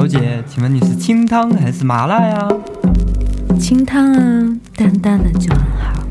[0.00, 2.48] 小姐，请问你是清汤还是麻辣呀？
[3.60, 4.16] 清汤啊，
[4.74, 6.02] 淡淡的就很好。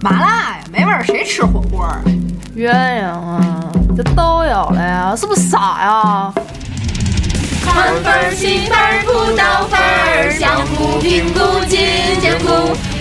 [0.00, 2.00] 麻辣呀，没味儿，谁吃火锅啊？
[2.56, 3.64] 鸳鸯啊，
[3.96, 6.32] 这都有了呀，是不是傻呀？
[7.64, 11.82] 宽粉儿、细粉儿、土豆粉儿，香菇、平菇、金
[12.22, 12.46] 针菇，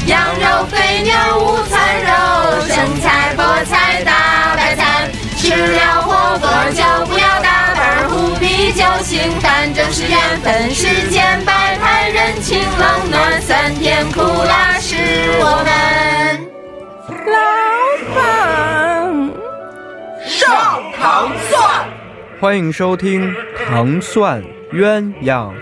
[0.08, 5.08] 羊肉、肥牛、午餐肉，生菜、菠菜、大白菜，
[5.38, 6.82] 吃了火锅就
[7.14, 7.28] 不要
[8.76, 14.98] 酒、清淡正是缘分，世间百态，人情冷暖，酸甜苦辣是
[15.40, 15.72] 我们。
[17.26, 17.38] 老
[18.14, 19.32] 板，
[20.28, 21.88] 上糖蒜。
[22.42, 23.32] 欢迎收听
[23.66, 24.44] 《糖蒜
[24.74, 25.54] 鸳鸯》。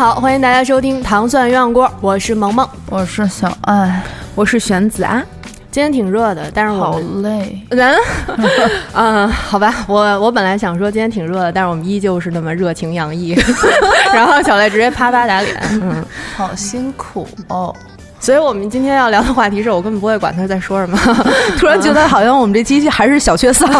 [0.00, 4.02] 好，欢迎大家收听糖蒜鸳鸯锅，我是萌萌，我是小爱，
[4.34, 5.22] 我是玄子啊。
[5.70, 7.60] 今天挺热的，但是我好们累。
[7.68, 7.94] 人，
[8.94, 13.36] 嗯， 好吧，我我本来想说今天挺热的，但是我们依旧是那么热情洋溢，
[14.14, 16.02] 然后小赖直接啪啪打脸，嗯，
[16.34, 17.76] 好辛苦哦！
[18.18, 20.98] 所以我们今天要聊的话题是我根本不会管他在说什么，
[21.60, 23.70] 突然觉得好像我们这机器还是小缺丧。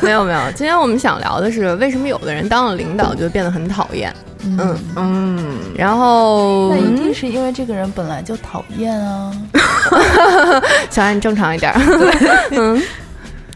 [0.00, 9.32] 没有没有，今天我们想聊的是为什么有的人当了领导就变得很讨厌，嗯嗯，然后那一定是因为这个人本来就讨厌啊。
[10.90, 11.72] 小安你正常一点，
[12.52, 12.80] 嗯。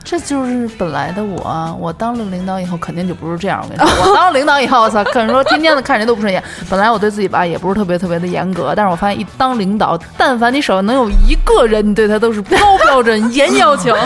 [0.04, 1.76] 这就是本来的我啊！
[1.78, 3.62] 我当了领导以后，肯定就不是这样。
[3.62, 6.42] 我跟你说，我当了领导以后，我操，可能说天天的看谁都不顺眼。
[6.70, 13.94] 本来我对自己吧也不是特别特别的严格，但是我发现一当领导，但凡你手上能有一个人，你对他都是高标准、严要求。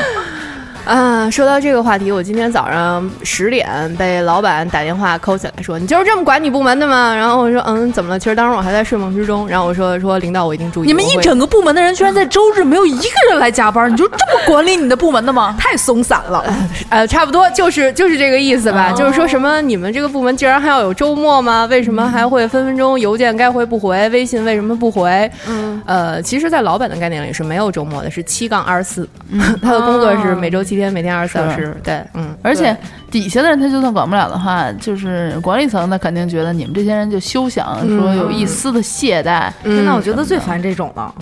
[0.84, 9.48] 啊，说到这个话题，我今天早上十点被老板打电话扣起来说：“你就是这么管你部门的吗？”然后我说：“嗯，怎么了？”其实当时我还在睡梦之中。
[9.48, 15.54] 然后我说：“说领导，我一定注意。”你们一整个部门的人居然在周日没有一个人来加班，你就这么管理你的部门的吗？
[15.58, 16.44] 太松散了。
[16.90, 18.92] 呃，差不多就是就是这个意思吧。
[18.92, 21.64] 就是说什么你们这个部门竟然还要有周末吗？
[21.70, 25.30] 为什么还会分分钟邮件该回不回，微信为什么不回？
[25.48, 29.08] 嗯，呃，其实，在老板的概念里是没有周末的，是七杠二十四。
[29.62, 31.76] 他的工作是每周七天，每天二十四小时。
[31.82, 32.76] 对，嗯，而且
[33.10, 39.50] 底下的人他就算管不了的话，就是管理层他肯定觉得你们这些人就休想说有一丝的懈怠。
[39.64, 41.14] 嗯的我觉得最烦这种了，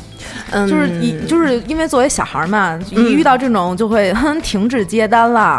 [0.53, 5.59] 嗯就是一就是因为作为小孩嘛，一遇到这种就会哼停止接单了。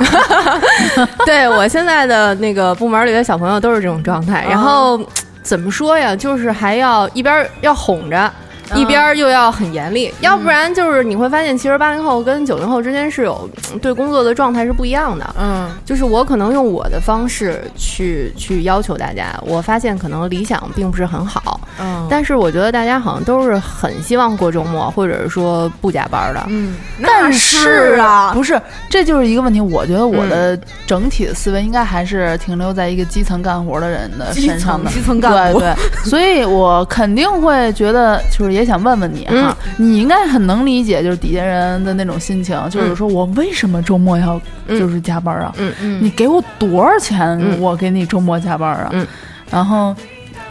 [1.26, 5.00] 对我现在的那个部门里的小朋友都是这种状态，然后
[5.44, 6.16] 怎么说呀？
[6.16, 8.32] 就是还要一边要哄着。
[8.76, 13.50] 一边又要很严厉，要不然就是你会发现，其实八零后跟九零后之间是有
[13.82, 15.36] 对工作的状态是不一样的。
[15.40, 26.44] 嗯，就是我可能用我的方式去去要求大家，我发现可能理想并不是很好，嗯但是我觉得大家好像都是很希望过周末，或者是说不加班的。
[26.50, 29.62] 嗯，但是啊，不是，这就是一个问题。
[29.62, 34.90] 我觉得我的整体的思维应该还是停留在一个基层干活的人的身上的。
[34.92, 45.54] 基层干部对对，所以我肯定会觉得，就是也想问问你哈，你应该很能理解，就是底下人的那种心情，就是说我为什么周末要就是加班啊？
[45.58, 48.90] 嗯嗯你给我多少钱，嗯我给你周末加班啊？
[48.92, 49.08] 嗯
[49.50, 49.94] 然后，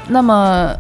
[0.09, 0.75] 那么，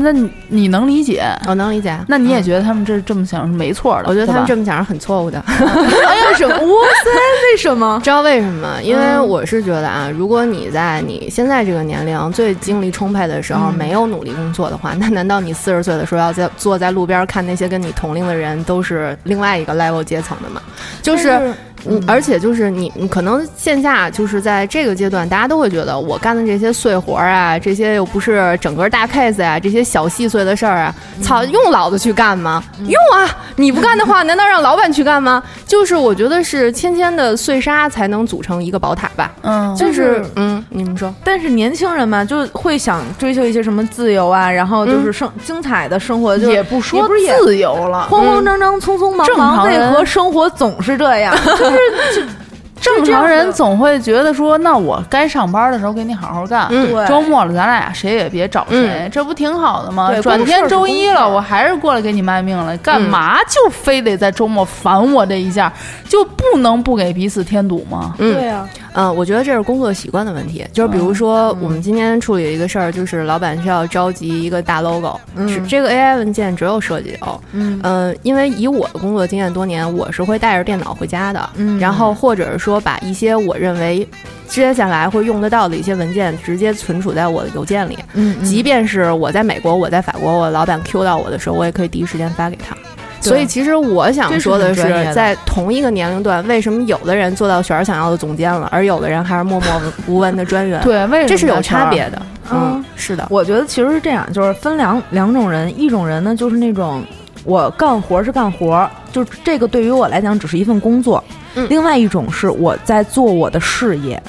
[0.00, 1.24] 那你你能理解？
[1.46, 1.96] 我能理解。
[2.08, 4.04] 那你也觉得他们这这么想是没错的？
[4.08, 5.38] 我觉得他们这么想是很错误的。
[5.46, 6.54] 哎呀，为什么？
[6.54, 7.10] 哇塞，
[7.52, 8.00] 为什么？
[8.04, 8.80] 知道为什么？
[8.82, 20.60] 因为我是觉得啊，如果你在你现在这个年龄最精力充沛的时候嗯没有努力工作的话，那难道你四十岁的时候要在坐在路边看那些跟你同龄的人都是另外一个 level 阶层的吗？
[21.02, 21.52] 就是。
[21.86, 32.62] 嗯，而且就是你，你可能线下就是在这个阶段，大家都会觉得我干的这些碎活儿啊，这些又不是整个大 case 啊，这些小细碎的事儿啊，操，用老子去干吗？
[32.80, 33.28] 用啊！
[33.56, 35.42] 你不干的话，难道让老板去干吗？
[35.66, 39.30] 就是我觉得是千千的碎沙才能组成一个宝塔吧。
[39.42, 51.34] 嗯，就是嗯，你们说，但是年轻人嘛，就会想追求一些什么自由啊，然后就是生、精彩的生活，就也不说不是也自由了，慌慌张张、匆匆忙正忙，为何生活总是这样？
[52.82, 60.08] 正常人总会觉得说，那我该上班的时候给你好好干，嗯周末了咱俩谁也别找谁，这不挺好的吗？
[60.10, 65.72] 对转天周一了，我还是过来给你卖命了，干嘛就非得在周末烦我这一下？
[66.08, 68.14] 就不能不给彼此添堵吗？
[68.18, 70.66] 嗯对啊，嗯，我觉得这是工作习惯的问题。
[70.72, 75.18] 就是比如说，我们今天处理一个事儿，就是老板需要召集一个大 logo，
[75.48, 77.40] 是这个 AI 文件只有设计有。
[77.52, 81.50] 嗯，呃，因为以我的工作经验多年，我是会带着电脑回家的。
[81.56, 84.06] 嗯，然后或者是说把一些我认为
[84.46, 87.98] 接下来会用得到的一些文件直接存储在我的邮件里。
[88.14, 92.76] 嗯，即便是我在美国，我在法国，我老板 Q 到我的时候，我也可以第一时间发给他。
[93.22, 94.82] 所以，其实我想说的是，
[95.14, 100.82] 在同一个年龄段，为什么有的人做到雪儿想要的总监了，而有的人还是默默无闻的专员？
[100.82, 102.20] 对，为什么这是有差别的？
[102.50, 107.02] 嗯，是的，我觉得其实是这样，就是分两两种人，一种人呢，就是那种
[107.44, 111.22] 我干活是干活，就这个对于我来讲只是一份工作；
[111.68, 114.20] 另外一种是我在做我的事业。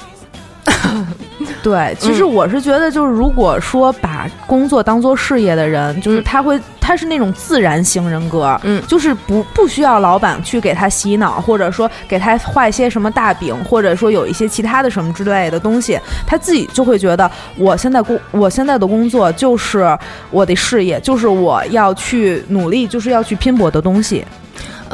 [1.64, 19.98] 对，其实我是觉得，就是如果说把工作当做事业的人，就是他会，他是那种自然型人格，嗯，就是不不需要老板去给他洗脑，或者说给他画一些什么大饼，或者说有一些其他的什么之类的东西，他自己就会觉得，我现在工，我现在的工作就是
[20.30, 24.22] 我的事业，就是我要去努力，就是要去拼搏的东西。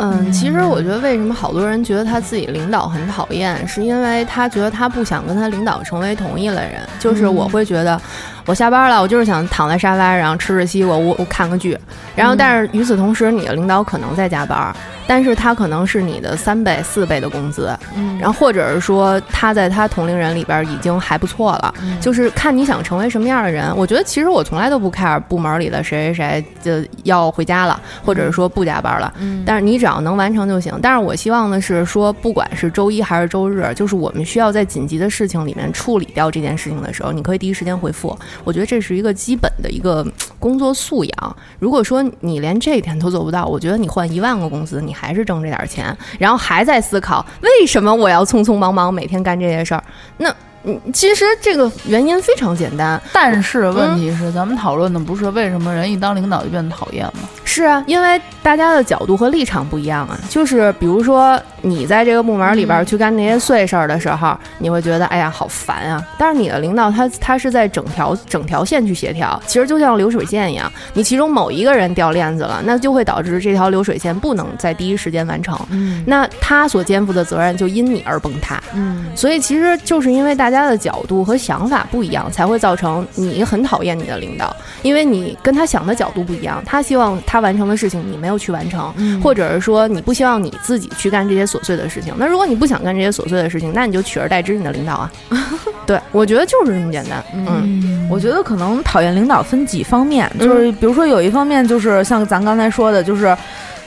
[0.00, 6.80] 嗯，其实我觉得为什么好多人觉得他自己领导很讨厌，是因为他觉得他不想跟他领导成为同一类人。
[6.98, 8.00] 就是我会觉得，
[8.46, 11.78] 我下班了，我就是想躺在沙发上吃着西瓜，我我看个剧。
[12.16, 14.74] 然后，但是与此同时，你的领导可能在加班。
[15.06, 23.76] 但是他可能是你的三倍、四倍的工资，嗯，然后或者是说他在他同龄人里边已经还不错了，就是看你想成为什么样的人。
[23.76, 30.72] 我觉得其实我从来都不 care 部门里的谁谁谁就要回家了，或者是说不加班了，嗯，但是你只要能完成就行。
[30.80, 38.16] 但是我希望的是说，不管是周一还是周日，就是我们需要在紧急的事情里面处理掉这件事情的时候，你可以第一时间回复。
[38.44, 40.06] 我觉得这是一个基本的一个
[40.38, 41.36] 工作素养。
[41.58, 44.94] 如果说你连这一点都做不到，我觉得你换一万个公司，你。
[45.00, 49.82] 还是挣这点钱，然后还在思考为什么我要匆匆忙忙每天干这些事儿？
[50.18, 50.30] 那。
[50.64, 57.28] 嗯，其实这个原因非常简单，但是问题是，咱们讨论的不是为什么人一当领导就变得讨厌吗？
[57.44, 60.16] 是啊，因为大家的角度和立场不一样啊。
[60.28, 66.04] 就是比如说，你在这个部门里边去干那些碎事儿的时候，你会觉得哎呀好烦啊。
[66.16, 75.58] 但是你的领导他他是在整条整条线去协调，其实就像流水线一样，你其中某一个人掉链子了，那就会导致这条流水线不能在第一时间完成。
[75.70, 78.62] 嗯，那他所肩负的责任就因你而崩塌。
[78.74, 80.49] 嗯，所以其实就是因为大。
[80.50, 86.60] 大家的角度和想法不一样，才会造成你很讨厌你的领导，因为你跟他想的角度不一样。
[86.66, 88.92] 他希望他完成的事情你没有去完成，
[89.22, 92.12] 或者是说你不希望你自己去干这些琐碎的事情。
[92.18, 95.12] 那如果你不想干这些琐碎的事情，那你就取而代之你的领导啊。
[95.86, 97.24] 对，我觉得就是这么简单。
[97.32, 103.36] 嗯，我觉得可能讨厌领导分几方面，就是比如说有一方面就是像咱刚才说的，就是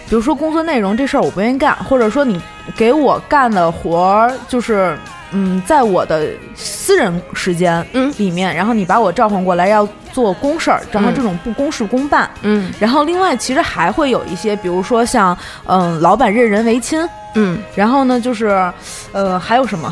[0.07, 2.41] 比如说工作内容这事儿我不愿意干，或者说你
[2.77, 4.97] 给我干的活儿就是。
[5.33, 8.13] 嗯，在我的私人时间嗯。
[8.17, 12.29] 里面，然后你把我召唤过来要做公事儿，然后这种不公事公办。
[12.43, 17.07] 嗯，然后另外其实还会有一些，比如说像嗯，老板任人唯亲。
[17.35, 18.71] 嗯，然后呢就是，
[19.11, 19.91] 呃，还有什么？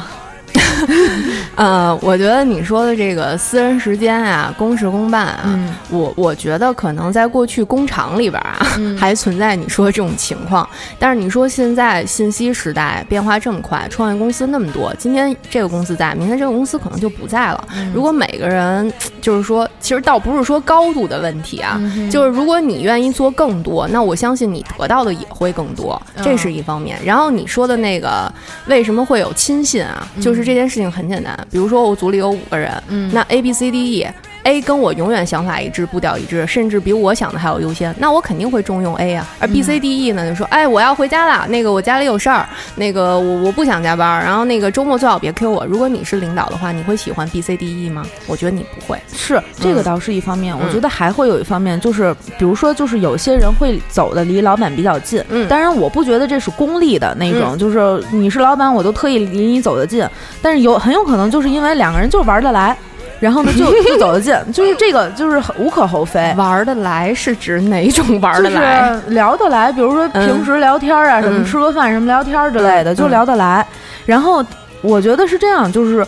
[1.56, 5.60] 呃，我觉得你说的这个私人时间啊，公事公办啊，
[5.90, 8.58] 我我觉得可能在过去工厂里边啊，
[8.98, 10.68] 还存在你说的这种情况。
[10.98, 17.68] 但是你说现在信息时代变化这么快，创业公司那么多，今天这个公司在，明天这个公司可能就不在了。
[17.94, 18.92] 如果每个人
[19.22, 21.80] 就是说，其实倒不是说高度的问题啊，
[22.10, 26.98] 就是如果你愿意做更多，那我相信你得到的也会更多，这是一方面。
[27.04, 28.32] 然后你说的那个
[28.68, 31.36] 为什么会有亲信啊，就是这件事情很简单。
[31.51, 32.72] 比如说，我组里有五个人，
[33.12, 34.08] 那 A B C D E。
[34.43, 39.27] A 跟我永远想法一致，步调一致，甚至比我想的还要优先，那我肯定会重用 A 啊。
[39.39, 45.65] 而 B、C、D、E 呢，就说，哎，我要回家了，那个我家里有事儿，那个我我不想加班，然后那个周末最好别 Q 我。
[45.65, 48.05] 如果你是领导的话，你会喜欢 B、C、D、E 吗？
[48.27, 49.00] 我觉得你不会。
[49.13, 55.24] 是这个倒是一方面，我觉得还会有一方面，就是比如说，就是有些人会走的离老板比较近。
[55.29, 60.07] 嗯，当然我不觉得这是功利的那种，就是你是老板，我都特意离你走得近。
[60.41, 62.75] 但是有很有可能就是因为两个人就玩得来。
[63.22, 66.34] 然后呢，就 就走得近，就是这个，就是无可厚非。
[66.36, 69.00] 玩得来是指哪种玩得来？
[69.10, 73.63] 聊得来，比如说平时聊天啊，什么吃个饭什么聊天之类的，就聊得来。
[74.08, 74.44] 然后
[74.82, 76.04] 我觉得是这样，就是，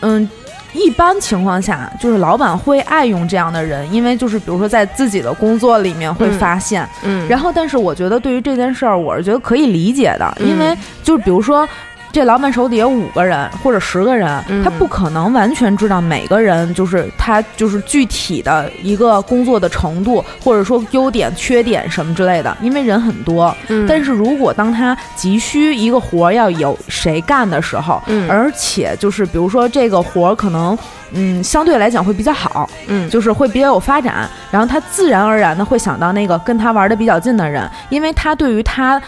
[0.00, 0.28] 嗯，
[0.72, 6.84] 一般情况下，就是老板会爱用这样的人，因为就是比如说在自己的工作里面会发现。
[7.04, 7.28] 嗯。
[7.28, 11.66] 然后，但是我觉得对于这件事儿，我是觉得可以理解的，因为就是比如说。
[12.12, 23.54] 这老板手底下五个人或者十个人，嗯他不可能完全知道每个人就是他就是具体的一个工作的程度，或者说优点、缺点什么之类的，因为人很多。
[23.68, 30.76] 嗯但是如果当他急需一个活儿要有谁干的时候，嗯而且就是比如说这个活儿可能
[31.12, 39.00] 嗯相对来讲会比较好，嗯就是会比较有发展，然后他自然而然的会想到那个跟他玩的比较近的人，因为他对于他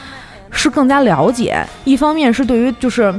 [0.53, 3.13] 是更加了解，一方面是对于就是。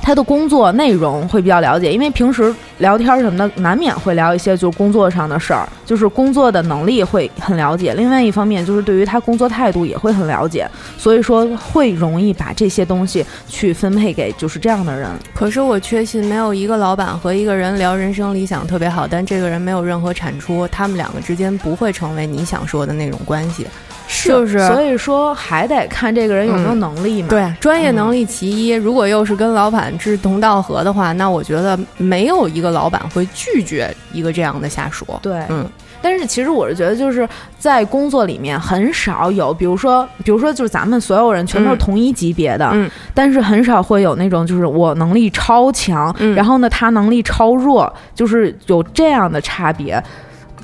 [0.00, 7.92] 他的工作内容会比较了解，因为平时聊天什么的，难免会聊一些就是工作上的事儿，就是工作的能力会很了解。
[7.92, 15.10] 另外一方面，就是对于他工作态度也会很了解，所以说会容易把这些东西去分配给就是这样的人。
[15.34, 23.66] 可是我确信，没有一个老板和一个人聊人生理想特别好，但这个人没有任何产出，他们两个之间不会成为你想说的那种关系。
[24.24, 27.28] 就是所以说还得看这个人有没有能力嘛。
[27.28, 35.06] 对，专业能力其一，如果又是跟老板志同道合的话，那我觉得没有一个老板会拒绝一个这样的下属。
[35.22, 35.68] 对，嗯。
[36.00, 50.00] 但是其实我是觉得，就是在工作里面很少有，比如说，比如说，就是咱们所有人全都是同一级别的，嗯，但是很少会有那种就是我能力超强，嗯然后呢他能力超弱，就是有这样的差别，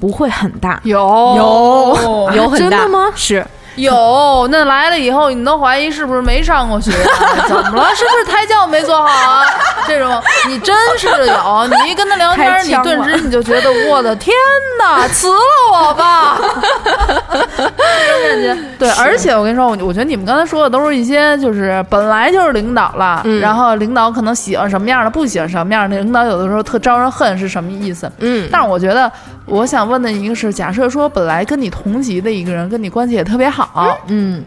[0.00, 0.80] 不会很大。
[0.84, 3.10] 有有有很大真的吗？
[3.14, 3.44] 是
[3.76, 7.10] 有，那来了以后，你都怀疑是不是没上过学、啊？
[7.48, 7.88] 怎么了？
[7.96, 9.42] 是不是胎教没做好啊？
[9.88, 14.32] 这种你真是有，你一跟他聊天， 你顿时你就觉得我的天
[14.78, 15.40] 哪，辞了
[15.72, 16.38] 我吧！
[17.34, 18.56] 这种感觉。
[18.78, 28.08] 对，而且我跟你说，我我觉得你们刚才说的都是一些就是本来就是领导了，嗯然后领导可能喜欢什么样的，不喜欢什么样的，领导有的时候特招人恨是什么意思？
[28.20, 29.10] 嗯但是我觉得，
[29.46, 34.42] 我想问的一个是，假设说本来跟你同级的一个人，跟你关系也特别好，嗯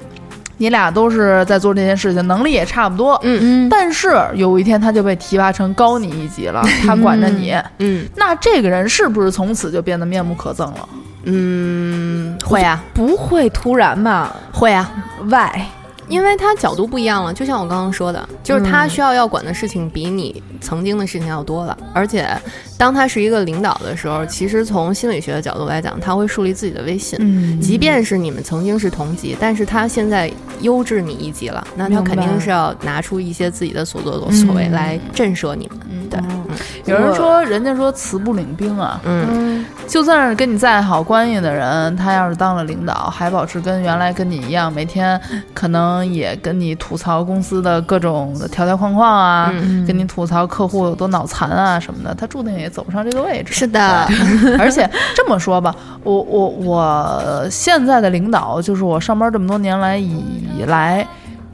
[0.60, 10.90] 你俩都是在做这件事情，能力也差不多，嗯嗯但是有一天他就被提拔成高你一级了， 他管着你，嗯那这个人是不是从此就变得面目可憎了？
[11.26, 14.36] 嗯，会啊不会突然吧？
[14.52, 14.92] 会啊
[15.26, 15.62] ，，Why？
[16.08, 17.34] 因为他角度不一样了。
[17.34, 22.26] 就像我刚刚说的，就是他需要要管的事情比你曾经的事情要多了，而且
[22.78, 27.18] 当他是一个领导的时候，其实从心理学的角度来讲，他会树立自己的威信。
[27.22, 27.60] 嗯。
[27.60, 30.32] 即便是你们曾经是同级，但是他现在
[30.62, 35.80] 优质你一级了，那他肯定是要拿出一些自己的所作所为来震慑你们。
[36.10, 36.20] 对，
[36.86, 39.66] 有人说，人家说辞不领兵啊，嗯。
[39.88, 45.20] 就算是跟你再好关系的人，他要是当了领导，还保持跟原来跟你一样，每天
[45.54, 49.86] 可能也跟你吐槽公司的各种的条条框框啊，嗯。
[49.86, 53.54] 跟你吐槽客户有多脑残啊什么的，他注定也走不上这个位置。
[53.54, 54.08] 是的，
[54.60, 61.06] 而且这么说吧，我我我现在的领导就是我上班这么多年来以来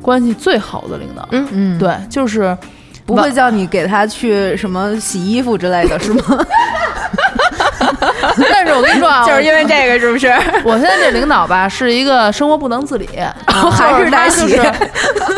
[0.01, 1.27] 关系最好的领导。
[1.31, 2.57] 嗯嗯，对，就是
[3.05, 6.23] 不会叫你给他去什么洗衣服之类的，是吗？
[8.49, 10.27] 但是我跟你说啊，就是因为这个，是不是？
[10.63, 13.07] 我现在这领导吧，是一个生活不能自理，
[13.45, 14.71] 还是得他洗就是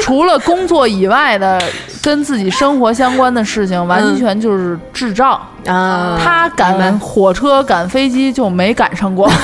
[0.01, 1.61] 除了工作以外的
[2.05, 5.41] 跟自己生活相关的事情，完全就是智障。
[5.65, 9.27] 啊他赶火车、赶飞机就没赶上过。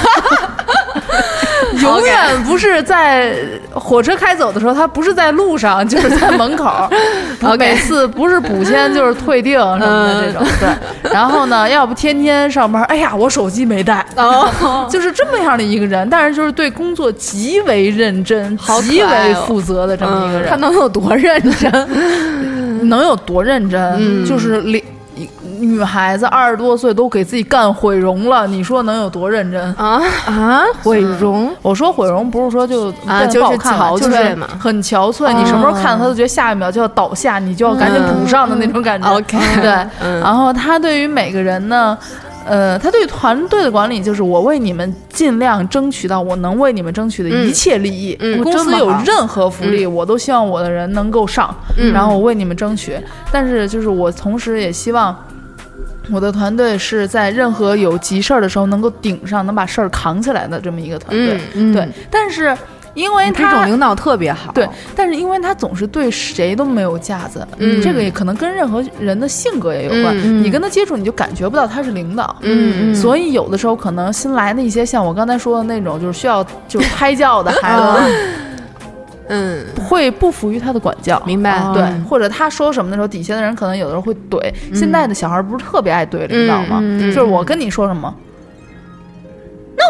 [1.81, 3.33] 永远不是在
[3.73, 6.69] 火车开走的时候，他不是在路上，就是在门口。
[7.57, 10.45] 每次不是补签就是退订什么的这种。
[10.59, 14.05] 对，然后呢，要不天天上班，哎呀，我手机没带，
[14.91, 16.07] 就是这么样的一个人。
[16.09, 20.49] 但是就是对工作极为认真、极为负责的这么一个人。
[20.49, 22.50] 他能有多认真？
[22.83, 24.25] 能有多认真？
[24.25, 24.83] 就是两
[25.59, 29.61] 女孩子二十多岁都给自己干毁容了，你说能有多认真？
[29.75, 31.53] 啊，啊，毁容？
[31.61, 35.31] 我说毁容不是说就啊就是不好看了憔就是悴嘛很憔悴。
[35.33, 39.07] 你什么时候看到他，都觉得下一秒就要倒下，你就要赶紧补上的那种感觉。
[39.13, 39.71] OK 对。
[40.01, 41.95] 嗯然后他对于每个人呢。
[42.45, 48.15] 呃，他对团队的管理就是我为你们尽量争取到我能为你们争取的一切利益。
[48.19, 52.97] 嗯公司有任何福利，我都希望我的人能够上，嗯然后我为你们争取。
[53.31, 55.15] 但是就是我同时也希望。
[56.11, 61.39] 我的团队是在任何有急事儿的时候能够顶上，能把事儿扛起来的这么一个团队。
[61.53, 62.57] 嗯对，但是
[62.93, 64.51] 因为这他种领导特别好。
[64.53, 70.15] 对，但是因为他总是对谁都没有架子，嗯这个也可能跟任何人的性格也有关。
[70.17, 72.35] 嗯你跟他接触，你就感觉不到他是领导。
[72.41, 78.15] 嗯所以有的时候可能新来的一些像我刚才说的那种，就是需要就是胎教的孩子，
[79.29, 81.21] 嗯，会不服于他的管教。
[81.25, 81.63] 明白。
[81.73, 84.51] 对，或者他说什么的时候，底下的人可能有的时候会怼。
[84.73, 86.81] 现在的小孩不是特别爱怼领导吗？
[86.99, 88.30] 就是我跟你说什么，那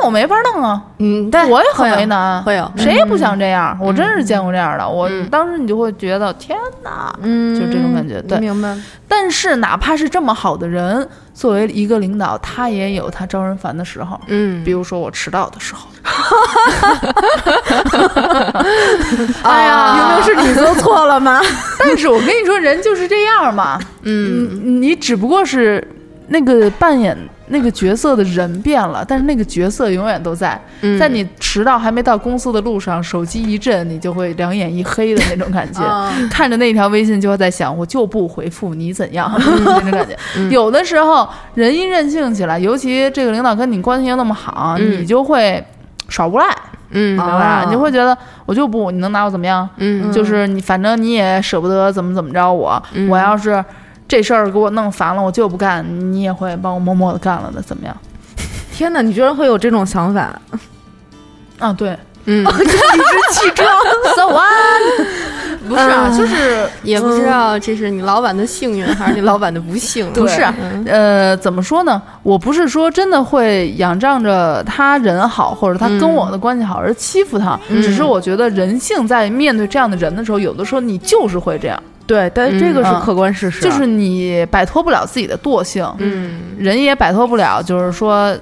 [0.03, 2.72] 我没法弄啊，嗯，但，我也很为难，会有。
[2.77, 3.77] 谁也不想这样。
[3.79, 5.27] 我真是见过这样的，我嗯。
[5.29, 8.39] 当时你就会觉得天哪，嗯，就这种感觉对。
[8.39, 8.75] 明白。
[9.08, 14.20] 但是哪怕是这么好的人，作为一个领导，他也有他招人烦的时候。
[14.27, 15.88] 嗯，比如说我迟到的时候，
[19.43, 21.41] 哎呀，明明是你做错了吗？
[21.79, 24.50] 但是我跟你说，人就是这样嘛，嗯。
[24.63, 25.86] 你你只不过是
[26.27, 27.17] 那个扮演
[27.51, 30.60] 那个角色的人变了，但是那个角色永远都在。
[30.81, 35.81] 嗯在你迟到还没到公司的路上，手机一震，你就会两眼一黑的那种感觉。
[36.31, 40.17] 看着那条微信就会在想，我就不回复你怎样 那种感觉。
[40.50, 45.63] 有的时候人一任性起来，尤其这个领导跟你关系又那么好，嗯你就会
[46.10, 46.46] 耍无赖，
[46.91, 47.63] 嗯明白吧？
[47.65, 49.67] 你就会觉得我就不，你能拿我怎么样？
[49.77, 53.63] 嗯就是你反正你也舍不得怎么怎么着我，嗯我要是
[54.12, 57.96] 这事儿给我弄烦了，我就不干，你也会帮我默默的干了的，怎么样？
[58.74, 60.38] 天哪，你居然会有这种想法？
[61.60, 62.44] 啊，对嗯，，
[64.13, 64.82] so what？
[65.65, 70.12] 不是啊，嗯就是也不知道这是你老板的幸运还是你老板的不幸。
[70.12, 72.01] 不是啊嗯呃，怎么说呢？
[72.22, 86.41] 我不是说真的会仰仗着他人好，或者他跟我的关系好而欺负他，嗯只是我觉得人性在面对这样的人的时候，有的时候你就是会这样，对，但是这个是嗯客观事实，就是你摆脱不了自己的惰性，嗯。
[86.58, 88.38] 人也摆脱不了，就是说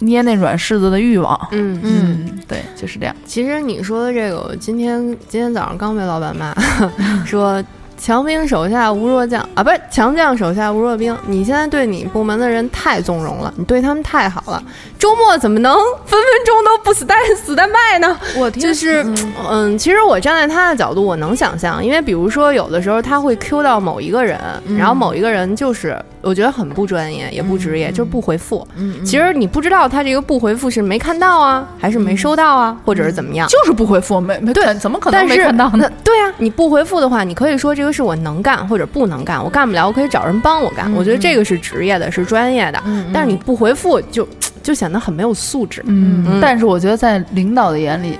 [0.00, 1.38] 捏那软柿子的欲望。
[1.52, 1.80] 嗯。
[1.82, 3.14] 嗯，对，就是这样。
[3.24, 6.54] 其实你说的这个，我今天今天早上刚被老板骂，
[7.24, 7.62] 说
[8.00, 11.14] 强兵手下无弱将啊，不是强将手下无弱兵。
[11.26, 14.62] 你现在对你部门的人太纵容了，你对他们太好了，
[14.98, 15.74] 周末怎么能
[16.06, 18.18] 分分钟都不死带死带卖呢？
[18.38, 19.04] 我就是，
[19.50, 24.40] 嗯，其实我站在他的角度，我能想象，因为比如说有的时候他会 Q 到某一个人，
[24.78, 28.66] 然后某一个人就是我觉得很不专业，也不职业，就是不回复。
[28.76, 33.48] 嗯，其实你不知道他这个不回复是没看到啊，还是没收到啊，或者是怎么样。
[33.48, 35.90] 就是不回复，没没对怎么可能没看到呢？
[36.04, 40.92] 对啊，你不回复的话，你可以说这个是我能干或者不能干，我干不了，我可以找人帮我干。
[40.92, 42.82] 我觉得这个是职业的，是专业的。
[43.12, 44.28] 但是你不回复，就
[44.62, 45.82] 就显得很没有素质。
[45.86, 48.18] 嗯，但是我觉得在领导的眼里，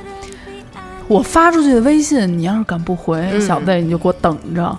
[1.10, 4.78] 我发出去的微信，你要是敢不回，嗯小子你就给我等着。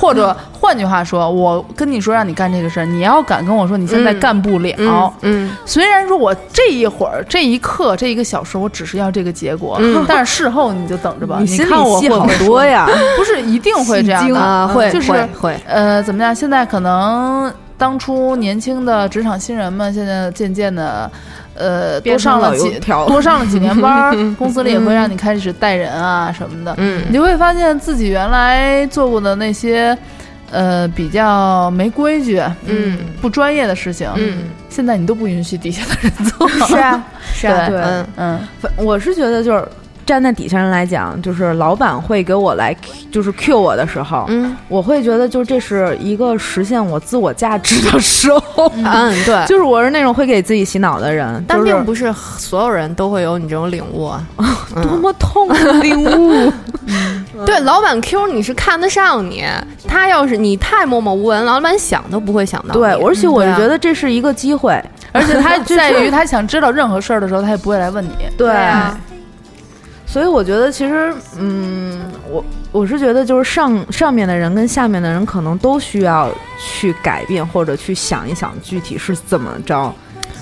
[0.00, 11.40] 或者 换句话说，我跟你说让你干这个事儿，你要敢跟我说你现在嗯干不了，嗯嗯虽然说我这一会儿、这一刻、这一个小时，我只是要这个结果，嗯但是事后你就等着吧。
[11.40, 12.88] 你看我戏好多呀，
[13.18, 16.32] 不是一定会这样的啊，会就是会会，呃，怎么样？
[16.32, 21.10] 现在可能当初年轻的职场新人们，现在渐渐的，
[21.58, 29.96] 呃，多上了几条多上了几年班儿， 公司里也会让你开始带人啊什么的，嗯你就会发现自己原来做过的那些，
[30.50, 36.48] 呃，比较没规矩、嗯不专业的事情，嗯，现在你都不允许底下的人做。
[36.66, 39.66] 是啊 是啊，对嗯嗯，反我是觉得就是。
[40.08, 42.74] 站在底下人来讲，就是老板会给我来，
[43.12, 48.72] 就是 Q 我的时候，嗯我会觉得就这是一个实现我自我价值的时候。
[48.76, 49.44] 嗯，对。
[49.44, 54.10] 就是我是那种会给自己洗脑的人，但并不是所有人都会有你这种领悟
[54.82, 56.50] 多么痛的领悟。
[57.44, 59.44] 对，老板 Q 你是看得上你，
[59.86, 62.80] 他要是你太默默无闻，老板想都不会想到你。
[62.80, 64.82] 对，而且我是觉得这是一个机会。
[65.12, 68.10] 而且他在于他想知道任何事儿的时候，他也不会来问你。
[68.36, 68.98] 对啊
[70.10, 72.42] 所以我觉得其实，嗯，我
[72.72, 79.94] 我是觉得就是上上面的人跟下面的人可能都需要去改变或者去想一想具体是怎么着。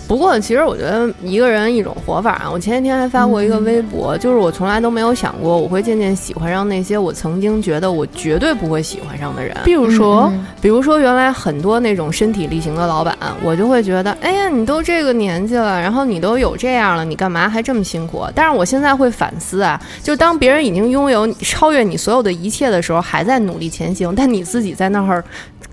[0.09, 2.49] 不过，其实我觉得一个人一种活法啊。
[2.51, 9.57] 我前几天还发过一个微博，就是我从来都没有想过我会渐渐喜欢上那些我曾经觉得我绝对不会喜欢上的人。
[9.65, 18.25] 比如说，比如说，原来很多那种身体力行的老板，我就会觉得，哎呀，你都这个年纪了，然后你都有这样了，你干嘛还这么辛苦？
[18.35, 25.25] 但是我现在会反思啊，就当别人已经拥有超越你所有的一切的时候，还在努力前行，但你自己在那儿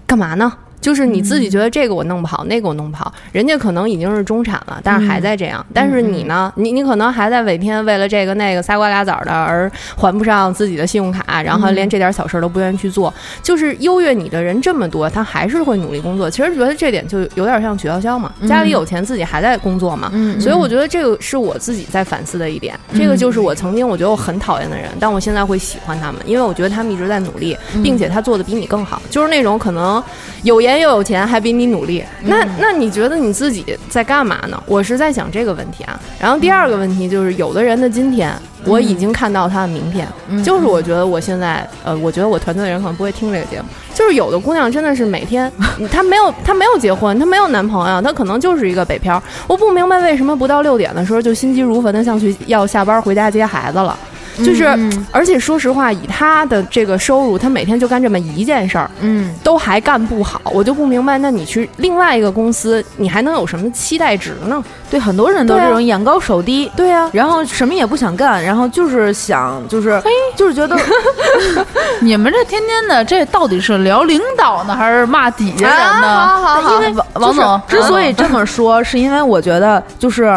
[0.08, 0.52] 干嘛呢？
[0.84, 5.65] 就是你自己觉得这个我弄不好，那个我弄不好，人家可能已经是中产了，但是还在这样。
[5.74, 6.52] 但是你呢？
[6.58, 13.12] 你你可能还在每天为了这个那个仨瓜俩枣的而还不上自己的信用卡，然后连这点小事都不愿意去做。
[13.41, 16.30] 就是优越你的人这么多，他还是会努力工作。
[16.30, 20.12] 其实觉得这点就有点像曲筱绡嘛，家里有钱，自己还在工作嘛。
[20.13, 22.78] 嗯所以我觉得这个是我自己在反思的一点。
[22.93, 29.02] 这个就是我曾经我觉得我很讨厌的人，但我现在会喜欢他们，因为我觉得他们一直在努力，并且他做的比你更好。
[29.10, 30.04] 就是那种可能
[30.43, 32.03] 有颜又有钱，还比你努力。
[32.23, 34.62] 那那你觉得你自己在干嘛呢？
[34.65, 35.99] 我是在想这个问题啊。
[36.19, 38.33] 然后第二个问题就是，有的人的今天。
[38.65, 40.07] 我已经看到他的明天，
[40.41, 45.51] 就是我觉得我现在，呃，我觉得我团队的人可能不会听这个节目，就是有的姑娘真的是每天，
[45.91, 49.21] 她没有她没有结婚，她没有男朋友，她可能就是一个北漂。
[49.47, 53.99] 我不明白为什么不到六点的时候就心急如焚的想去要下班回家接孩子了。
[54.38, 54.65] 就是，
[55.12, 64.63] 而且说实话，以他的这个收入，他每天就干这么一件事儿，嗯，都还干不好，我就不明白，那你去另外一个公司，你还能有什么期待值呢？
[64.89, 70.02] 对，很多人都这种眼高手低，对呀、然后什么也不想干，然后就是想，就是
[70.36, 70.78] 就是觉得
[72.02, 76.08] 你们这天天的，这到底是聊领导呢，还是骂底下人呢？
[76.08, 80.36] 啊好好好因为王王总之所以这么说，是因为我觉得就是。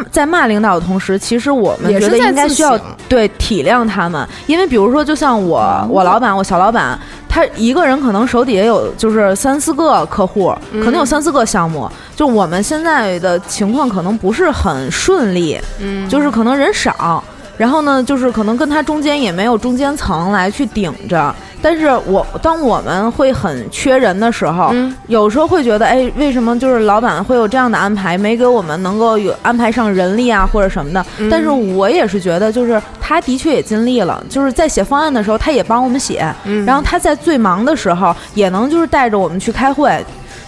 [0.00, 2.78] 嗯在骂领导的同时，其实我们觉得应该需要
[3.08, 17.22] 对体谅他们，因为比如说，就像我我老板，我小老板，他一个人可能手底下有就是三四个客户，可能有三四个项目，就我们现在的情况可能不是很顺利，嗯就是可能人少，
[17.56, 21.34] 然后呢，就是可能跟他中间也没有中间层来去顶着。
[21.62, 31.04] 但是我当我们会很缺人的时候，嗯有时候会觉得，哎，为什么就是老板会有这样的安排，没给我们能够有安排上人力啊或者什么的？
[31.18, 40.04] 嗯但是我也是觉得，就是他的确也尽力了，就是在写方案的时候，他也帮我们写，嗯然后他在最忙的时候，也能就是带着我们去开会。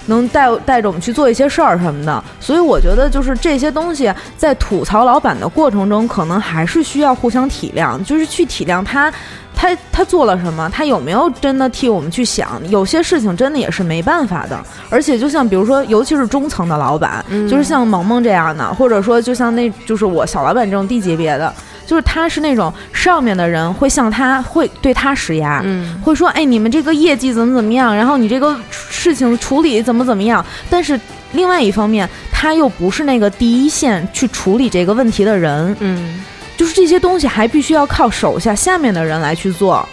[0.09, 9.13] 能带带着我们去做一些事儿什么的，所以我觉得就是这些东西在吐槽老板的过程中，可能还是需要互相体谅，就是去体谅他，
[9.55, 12.61] 他他做了什么，他有没有真的替我们去想？
[12.69, 14.59] 有些事情真的也是没办法的，
[14.91, 21.53] 而且就像比如说，尤其是中层的老板，就是像萌萌这样的，或者说就像那就是我小老板这种低级别的。
[21.89, 30.45] 就是他是那种上面的人会向他会对他施压，嗯会说，哎，你们这个业绩怎么怎么样，然后你这个事情处理怎么怎么样。
[30.69, 31.01] 但是
[31.33, 36.23] 另外一方面，他又不是那个第一线去处理这个问题的人，嗯
[36.59, 39.89] 就是这些东西还必须要靠手下下面的人来去做。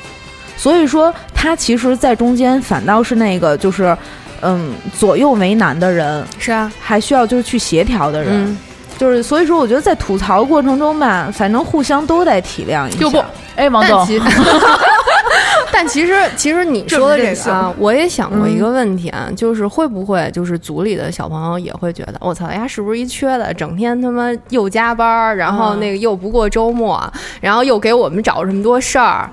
[0.58, 3.98] 所以说，他其实，在中间反倒是那个就是，
[4.42, 8.32] 嗯，左右为难的人，是啊，还需要就是去协调的人。
[8.34, 8.58] 嗯
[8.98, 12.98] 就是所以说，我觉得在吐槽过程中吧，反正互相都得体谅一下。
[12.98, 13.24] 就不，
[13.56, 14.22] 哎，王总，但其
[15.72, 27.02] 但其实，其实你说的这个啊，我也想过一个问题啊，就是会不会就是组里的小朋友也会觉得，我操，呀，是不是一缺的，整天他妈又加班儿，然后那个又不过周末，
[27.42, 29.30] 然后又给我们找这么多事儿。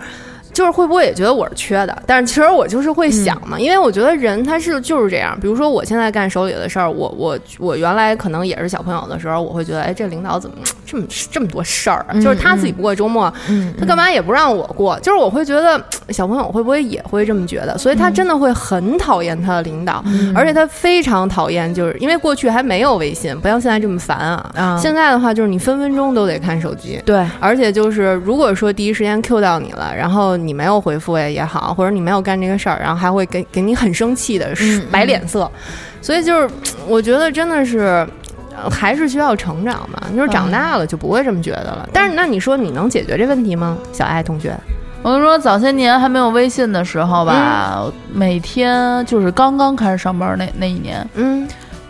[0.53, 2.03] 就是会不会也觉得我是缺的？
[2.07, 5.37] 但是其实我就是会想嘛，因为我觉得人他是就是这样。
[5.41, 12.15] 比如说我现在干手里的事儿，我我我原来可能也是小朋友的时候，我会觉得，哎，这领导怎么这么这么多事儿啊？
[12.21, 14.99] 就是他自己不过周末，嗯，他干嘛也不让我过？
[15.01, 17.77] 就是我会觉得小朋友会不会也会这么觉得？
[17.79, 24.51] 所以他真的会很讨厌他的领导，而且他非常讨厌，就是因为过去还没有微信，不像现在这么烦啊。
[24.55, 27.01] 啊现在的话，就是你分分钟都得看手机。
[27.05, 35.51] 对，而且就是，如果说第一时间 Q 到你了，然后你没有回复也也好，或者你没有干这个事儿，然后还会给给你很生气的嗯摆脸色，
[36.03, 36.51] 所以就是
[36.87, 38.07] 我觉得真的是。
[38.55, 41.89] 呃还是需要成长嘛，就是长大了就不会这么觉得了。
[41.91, 44.55] 但是那你说你能解决这问题吗，小爱同学？
[45.03, 51.49] 我跟你说，早些年还没有微信的时候吧，每天就是刚刚开始上班那那一年，嗯，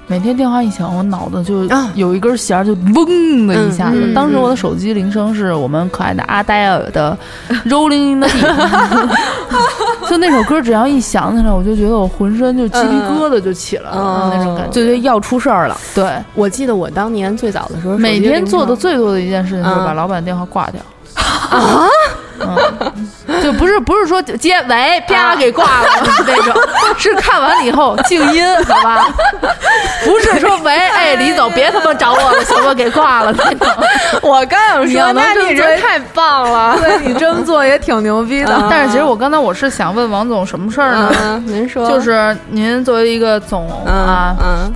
[0.09, 4.12] 每天电话一响，我脑子就啊有一根弦儿就嗡的一下子。
[4.12, 7.17] 当时我的手机铃声是我们可爱的阿黛尔的
[7.69, 9.09] 《Rolling in the Deep》，
[10.11, 14.73] 就那首歌只要一响起来，我就觉得我浑身就鸡皮疙瘩就起来了、嗯那种感觉。
[14.73, 15.79] 就觉得要出事儿了。
[15.95, 20.81] 对，我记得我当年最早的时候，每天做的最多的一件事情就是嗯把老板电话挂掉。
[21.57, 21.88] 啊，
[22.41, 25.88] 嗯， 就不是不是说接喂啪给挂了
[26.27, 26.55] 那种，
[26.99, 29.07] 是看完了以后静音，好吧？
[30.05, 32.75] 不是说喂哎李总别他妈找我了，行吗？
[32.75, 33.69] 给挂了那种。
[34.23, 36.77] 我刚想你要能那你人太棒了。
[36.81, 38.67] 对你这么做也挺牛逼的。
[38.69, 41.15] 但是其实我刚才我是想问王总什么事儿呢？
[41.23, 44.73] 嗯，您说，就是您作为一个总嗯啊，嗯，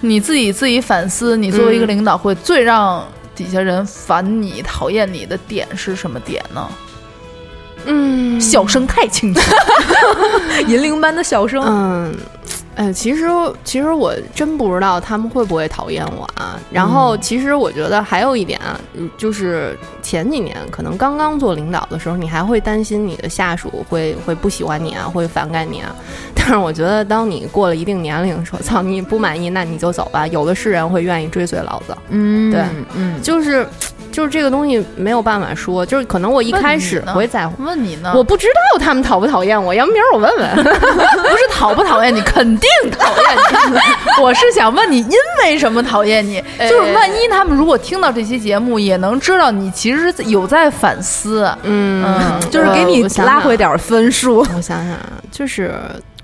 [0.00, 6.68] 你自己自己反思，你作为一个领导会最让底下人烦你、讨厌你的点是什么点呢？
[7.86, 9.40] 嗯笑声太清楚。
[10.66, 12.14] 银铃般的笑声，嗯，
[12.76, 13.24] 哎，其实
[13.64, 16.58] 其实我真不知道他们会不会讨厌我啊。
[16.70, 25.94] 然后，其实我觉得还有一点啊，嗯就是前几年可能刚刚做领导的时候，你还会担心你的下属会会不喜欢你啊，会反感你啊。
[26.34, 30.26] 但是我觉得，当你过了一定年龄，的时候操你不满意，那你就走吧。
[30.26, 32.62] 有的是人会愿意追随老子，嗯，对
[32.96, 33.66] 嗯，就是
[34.14, 37.62] 就是这个东西没有办法说，就是可能我一开始问你呢会在乎。
[37.62, 38.12] 问你呢？
[38.14, 40.54] 我不知道他们讨不讨厌我，要不明儿我问问。
[40.64, 43.36] 不是讨不讨厌你，肯定讨厌
[43.72, 43.78] 你。
[44.22, 46.42] 我是想问你，因为什么讨厌你？
[46.60, 51.50] 就是万一他们如果听到这期节目，也能知道你其实有在反思。
[51.64, 54.38] 嗯嗯就是给你拉回点儿分数。
[54.38, 55.00] 我想想啊，
[55.32, 55.74] 就是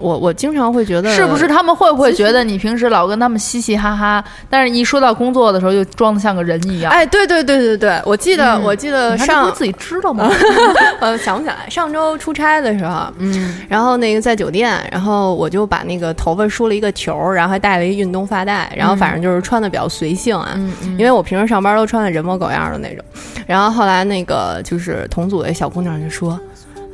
[0.01, 6.91] 我我经常会觉得，是不是他们会不会觉得你平时老跟他们嘻嘻哈哈，但是一说到工作的时候，又装的像个人一样？
[6.93, 10.31] 哎，对对对对对，我记得、我记得上自己知道吗？
[11.01, 20.59] 呃想不起来上周出差的时候，嗯，然后那个在酒店，然后我就把那个头发梳了一个球儿，然后还戴了一运动发带，然后反正就是穿的比较随性啊，
[20.99, 23.05] 因为我平时上班都穿的人模狗样的那种。
[23.47, 26.39] 然后后来那个就是同组的小姑娘就说：“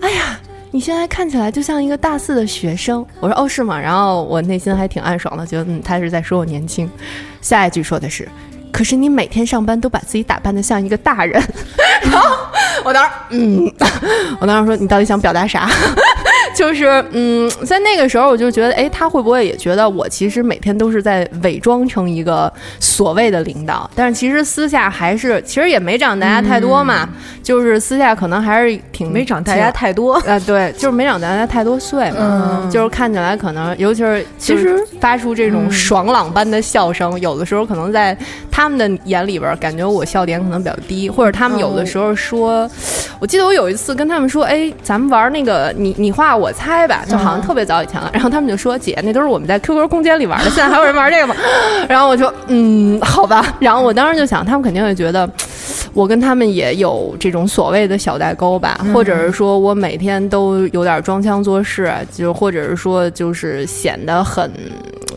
[0.00, 0.38] 哎呀。”
[0.72, 3.80] 你现在看起来就像一个大四的学生，我说哦是吗？
[3.80, 6.90] 然后我内心还挺暗爽的，觉得嗯他是在说我年轻。
[7.40, 8.28] 下一句说的是，
[8.72, 11.42] 可是你每天上班都把自己打扮的像一个大人，
[12.02, 12.36] 然后
[12.84, 13.72] 我当时嗯，
[14.40, 15.70] 我当时说你到底想表达啥？
[16.56, 27.06] 就是嗯，在那个时候我就觉得，哎，他会不会也觉得我其实每天都是在伪装成一个所谓的领导，但是其实私下还是其实也没长大家太多嘛，
[27.42, 38.16] 就是私下可能还是挺没长大家太多，啊，对，就是没长大家太多岁嘛，就是看起来可能，尤其是其实发出这种爽朗般的笑声，有的时候可能在
[38.50, 42.66] 他们的眼里边，感觉我笑点可能比较低，或者他们有的时候说，
[43.20, 51.34] 我记得我有一次跟他们说，哎，咱们玩那个你你画我猜吧，就好像特别早以前了，然后他们就说，姐，那都是我们在 QQ 空间里玩的，现在还有人玩这个吗？
[51.88, 55.28] 然后我说，嗯，好吧，然后我当时就想，他们肯定会觉得。
[55.92, 64.44] 我跟他们也有这种所谓的小代沟吧，或者是说我每天都有点装腔作势，就或者是说就是显得很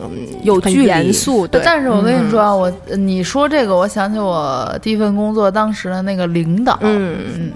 [0.00, 0.10] 很
[0.42, 7.18] 有距离严肃，对，但是我跟你说啊，我你说这个，我想起我第一份工作当时的那个领导，嗯。
[7.36, 7.52] 嗯，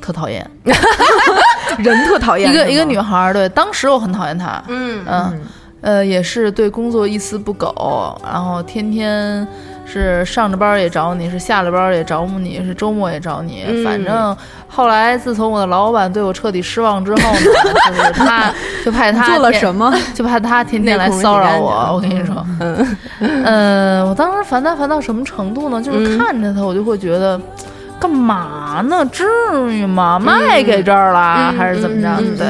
[0.00, 0.48] 特讨厌，
[1.78, 5.40] 人特讨厌一个一个女孩儿，对，当时我很讨厌她，嗯嗯，
[5.80, 9.46] 呃，也是对工作一丝不苟，然后天天
[9.86, 13.64] 是上着班也找你，是下了班也找你，是周末也找你。
[13.66, 14.36] 嗯反正
[14.70, 17.38] 后来自从我的老板对我彻底失望之后呢，
[17.88, 18.52] 就是他
[18.84, 19.92] 就派他做了什么？
[20.14, 21.90] 就怕他天天来骚扰我。
[21.94, 22.96] 我跟你说，嗯，
[23.44, 25.80] 呃，我当时烦他烦到什么程度呢？
[25.82, 27.40] 就是嗯看着他，我就会觉得。
[28.00, 29.04] 干嘛呢？
[29.12, 29.24] 至
[29.70, 30.18] 于吗？
[30.18, 32.08] 卖给这儿了、还是怎么着？
[32.20, 32.46] 嗯对。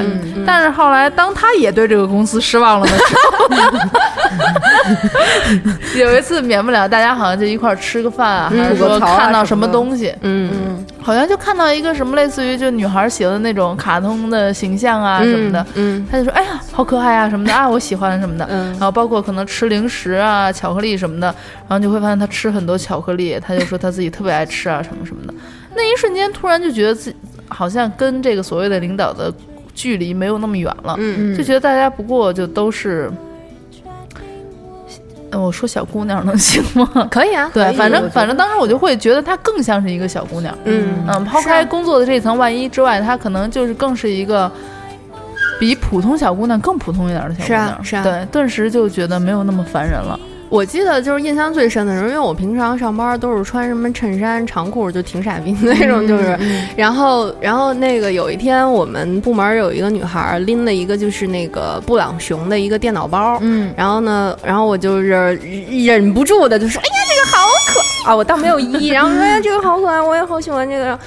[0.46, 3.48] 但是后来，当他也对这个公司失望了的时候，
[5.98, 18.46] 有一次免不了，大家好像就一块儿吃个饭啊，还是说看到什么东西，嗯好像就看到一个什么类似于就女孩写的那种卡通的形象啊什么的，嗯他就说：“哎呀，好可爱啊什么的啊，我喜欢什么的。
[18.50, 21.26] 嗯然后包括可能吃零食啊、巧克力什么的，
[21.66, 25.32] 然后就会发现他吃很多巧克力，他就说他自己特别爱吃啊什么什么的。
[25.78, 27.16] 那一瞬间突然就觉得自己
[27.48, 29.32] 好像跟这个所谓的领导的
[29.74, 33.10] 距离没有那么远了，嗯就觉得大家不过就都是。
[35.30, 36.88] 呃我说小姑娘能行吗？
[37.12, 40.56] 可以啊，对，反正反正当时我就会觉得她更像是一个小姑娘。
[40.64, 44.50] 嗯嗯，抛开工作的这层万一之外，她可能就是更是一个
[45.60, 47.84] 比普通小姑娘更普通一点的小姑是啊娘。
[47.84, 50.18] 是啊对，顿时就觉得没有那么烦人了。
[50.48, 56.38] 我记得就是印象最深的时候，因为我平常上班都是穿什么衬衫、长裤，就挺傻逼的那种，就是。
[56.76, 65.34] 然后，然后那个有一天，我们部门有一个女孩拎了一个就是那个布朗熊的一个电脑包，嗯，然后呢，然后我就是
[65.86, 70.98] 忍不住的就说：“哎呀，这个好可啊！”我倒没有一，然后说：“哎呀，这个好可爱，我也好喜欢这个。”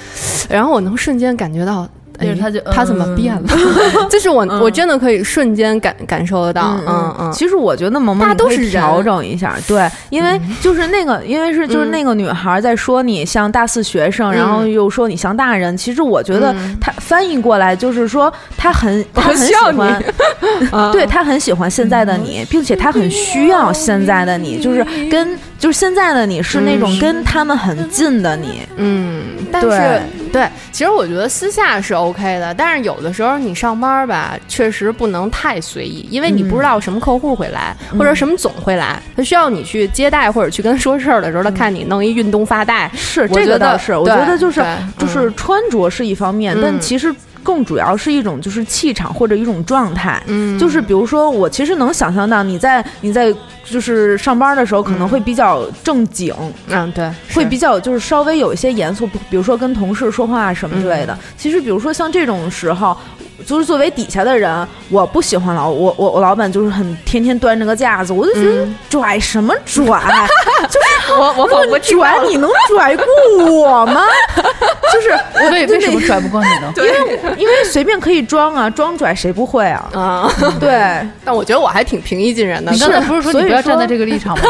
[0.48, 1.88] 然后我能瞬间感觉到。
[2.22, 3.48] 哎就是他就他怎么变了？
[4.08, 15.76] 就是我，我真的可以瞬间感感受得到，嗯嗯，其实我觉得萌萌大都你可以是调整一下，对，因为就是那个，因为是就是那个女孩在说你像大四学生，然后又说你像大人。
[15.76, 20.02] 其实我觉得她翻译过来就是说她很她很喜欢，
[20.92, 29.22] 对她很喜欢现在的你，并且她很需要现在的你，就是跟就是现在的你是那种跟他们很近的你，嗯，
[29.52, 30.00] 但是对。
[30.32, 44.64] 对，其实我觉得私下是 OK 的，但是有的时候你上班吧，确实不能太随意，因为你不知道什么客户会来，或者什么总会来，他需要你去接待或者去跟他说事儿的时候，他看你弄一运动发带，是这个倒是，我觉得就是
[44.98, 46.80] 就是穿着是一方面，但嗯。
[46.80, 50.22] 其实更主要是一种就是气场或者一种状态。
[50.26, 56.34] 嗯就是比如说，我其实能想象到你在你在就是上班的时候可能会比较正经，
[56.68, 61.18] 嗯对，会比较就是稍微有一些严肃，比比如说跟同事说话什么之类的。
[61.36, 62.96] 其实比如说像这种时候。
[63.44, 69.84] 就是作为底下的人，我不喜欢老我我我老板就是很天天端着个架子，我就觉得拽什么拽，
[70.70, 70.86] 就是
[71.18, 73.04] 我我仿佛拽你能拽过
[73.46, 74.02] 我吗？
[74.92, 75.10] 就是
[75.44, 76.72] 我为为什么拽不过你呢？
[76.76, 79.88] 因为因为随便可以装啊，装拽谁不会啊？
[79.94, 82.70] 啊，对， 但我觉得我还挺平易近人的。
[82.72, 84.44] 你刚才不是说你不要站在这个立场吗？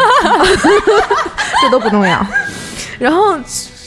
[1.63, 2.25] 这都不重要。
[2.99, 3.37] 然后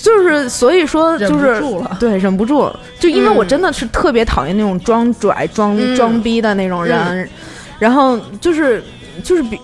[0.02, 7.28] 就是所以说就是忍不住了对，忍不住，就因为我真的是特别讨厌那种装拽、装嗯装逼的那种人，
[7.80, 8.84] 然后就是
[9.24, 9.60] 就是比。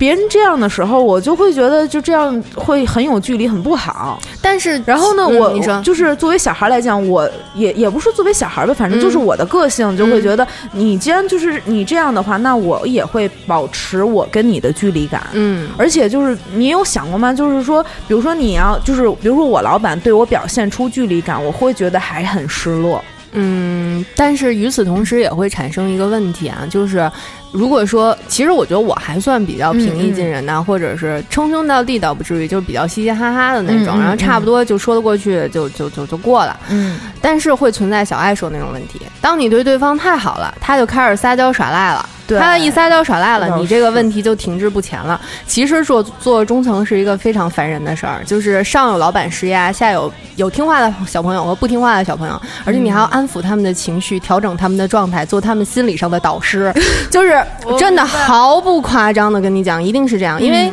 [0.00, 4.18] 别人这样的时候，我就会觉得就这样会很有距离，很不好。
[4.40, 15.22] 但是然后呢，嗯我就是作为小孩来讲，我也也不是作为小孩吧，反正就是嗯我的个性就会觉得，你既然就是你这样的话，那我也会保持我跟你的距离感。
[15.34, 17.34] 嗯而且就是你有想过吗？
[17.34, 23.04] 就是说，比如说你要就是比如说我老板对我表现出距离感，我会觉得还很失落。
[23.32, 27.08] 嗯，但是与此同时也会产生一个问题啊，就是
[27.52, 36.58] 如果说，其实我觉得我还算比较平易近人呐、或者是称兄道弟倒不至于，就是比较嘻嘻哈哈的那种，然后差不多就说得过去，就就就就过了。
[36.68, 42.08] 嗯，但是会存在小爱说那种问题，当你对对方太好了，他就开始撒娇耍赖了。
[42.30, 45.20] 对他一撒娇耍赖了，你这个问题就停滞不前了。
[45.46, 56.72] 其实做做中层是一个非常烦人的事儿，就是上有老板施压，下有有听话的小朋友和不听话的小朋友，而且你还要安抚他们的情绪，调整他们的状态，做他们心理上的导师，
[57.10, 57.42] 就是
[57.78, 60.72] 真的毫不夸张的跟你讲，一定是这样，因为。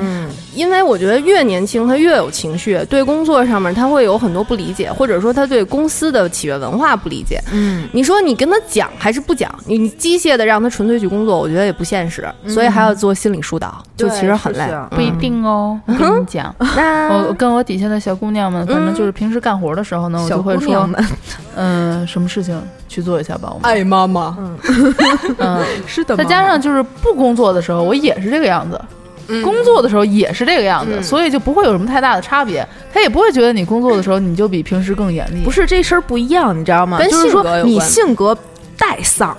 [0.57, 7.39] 因为我觉得越年轻，他越有情绪，对工作上面他会有很多不理解，或者说他对公司的企业文化不理解。
[7.53, 9.53] 嗯，你说你跟他讲还是不讲？
[9.67, 14.65] 你你机械的让他纯粹去工作，我觉得也不现实，所以还要做心理疏导，就其实很累。
[14.65, 14.83] 是是。
[14.91, 20.89] 不一定哦，我跟你讲， 那我我跟我底下的小姑娘们，反正就是平时干活的时候呢，我就会说
[21.55, 24.35] 嗯，什么事情去做一下吧，我们，爱妈妈，
[25.37, 28.79] 嗯， 是的再加上就是不工作的时候，我也是这个样子。
[29.43, 32.67] 工作的时候也是这个样子，嗯所以就不会有什么太大的差别。
[32.93, 35.43] 他也不会觉得你工作的时候你就比平时更严厉。
[35.43, 36.97] 不是这事儿不一样，你知道吗？
[36.97, 38.37] 跟就是说你性格有关性格
[38.77, 39.37] 带丧。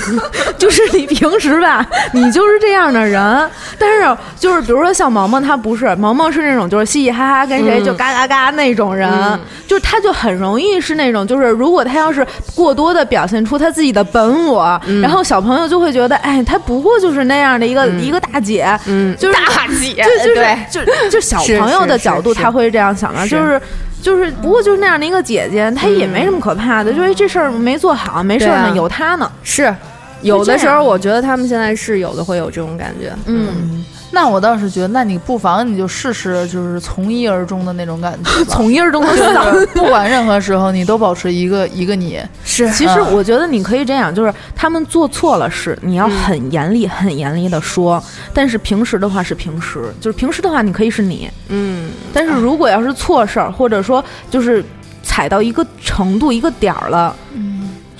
[0.58, 7.84] 就是你平时吧，你就是这样的人，但是就是比如说像毛毛，他不是毛毛是那种就是嘻嘻哈哈跟谁嗯。
[7.84, 9.40] 就嘎嘎嘎那种人，嗯。
[9.66, 23.60] 就是他就很容易是那种就是如果他要是过多的表现出他自己的本我，嗯然后小朋友就会觉得哎，他不过就是那样的一个、一个大姐，嗯，就是大姐，就就是对，就就小朋友的角度他会这样想的，是就是
[24.02, 28.72] 就是不过就是那样的一个姐姐，她也没什么可怕的，就是这事儿没做好，没事儿呢，啊。
[28.74, 29.30] 有她呢。
[29.42, 29.74] 是
[30.22, 33.12] 有的时候，我觉得他们现在是有的会有这种感觉。
[33.26, 38.30] 嗯，那我倒是觉得，那你不妨你就试试，就是从一而终的那种感觉。
[38.44, 42.20] 从一而终的就是不管任何时候，你都保持一个一个你。
[42.44, 48.02] 是其实我觉得你可以这样，就是他们做错了事，你要很严厉、很严厉的说。
[48.34, 54.62] 但是平时的话是平时，就是平时的话你可以是你，嗯，但是如果要是错事儿，或者说就是
[55.02, 57.16] 踩到一个程度、一个点儿了，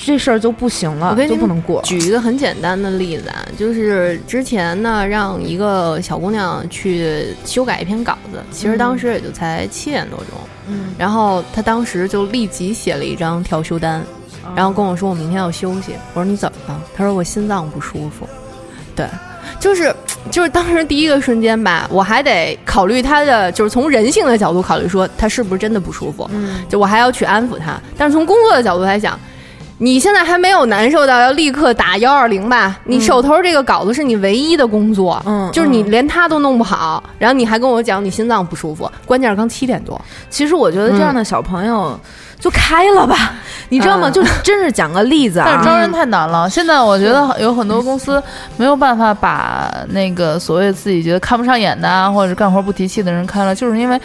[0.05, 1.81] 这事儿就不行了，就不能过。
[1.83, 10.27] 举一个很简单的例子啊，就是之前呢，让一个小姑娘去修改一篇稿子，其实当时也就才七点多钟，
[10.69, 14.03] 嗯，然后她当时就立即写了一张调休单，
[14.57, 15.93] 然后跟我说我明天要休息。
[16.15, 16.81] 我说你怎么了？
[16.97, 18.29] 她说我心脏不舒服。
[18.97, 19.07] 对，
[19.61, 19.95] 就是
[20.31, 26.29] 就是当时第一个瞬间吧，我还得考虑她的，就是从人性的角度考虑，说她是不是真的不舒服。
[26.33, 27.81] 嗯，就我还要去安抚她。
[27.97, 29.19] 但是从工作的角度来讲，
[29.83, 32.79] 你现在还没有难受到要立刻打幺二零吧？
[32.85, 41.99] 你手头这个稿子是你唯一的工作，嗯就是你连他都弄不好，然后你还跟我讲你心脏不舒服，关键是刚七点多，其实我觉得这样的小朋友
[42.38, 43.35] 就开了吧，
[43.71, 44.09] 你知道吗？
[44.09, 46.49] 嗯就真是讲个例子啊，但是招人太难了。
[46.49, 48.23] 现在我觉得有很多公司
[48.57, 54.01] 没有办法把那个所谓自己觉得看不上眼的啊，或者是干活不提气的人开了，就是因为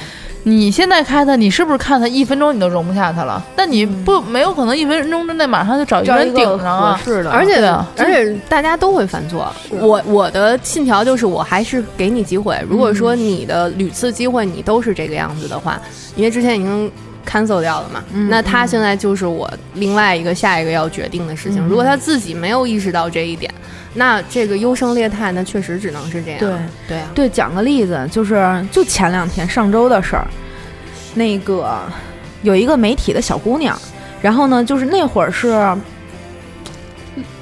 [0.48, 3.44] 你现在开他，你是不是看他一分钟你都容不下他了？
[3.54, 7.02] 但你不没有可能一分钟之内马上就找一个人顶上啊。
[7.04, 7.62] 是的，而且、
[7.98, 9.52] 而且大家都会犯错。
[9.70, 12.58] 我我的信条就是，我还是给你机会。
[12.70, 15.78] 如果说你的屡次机会你都是这个样子的话，
[16.16, 16.90] 因为之前已经
[17.30, 21.62] cancel 掉了嘛，那他现在就是我另外一个下一个要决定的事情。
[21.68, 23.54] 如果他自己没有意识到这一点，
[23.94, 26.40] 那这个优胜劣汰，那确实只能是这样。
[26.40, 26.50] 对
[26.88, 30.28] 对啊，对，讲个例子，就是就前两天上周的事儿，
[31.16, 31.82] 那个
[32.44, 33.80] 有一个媒体的小姑娘，
[34.22, 35.48] 然后呢，就是那会儿是